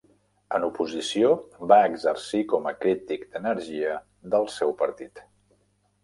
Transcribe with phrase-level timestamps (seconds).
[0.57, 1.27] En oposició,
[1.71, 3.91] va exercir com a crític d'energia
[4.37, 5.23] del seu partit.